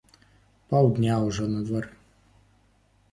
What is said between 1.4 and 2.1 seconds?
на дварэ!